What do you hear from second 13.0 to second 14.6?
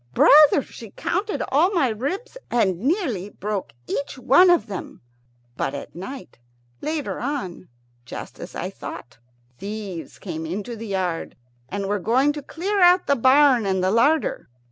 the barn and the larder.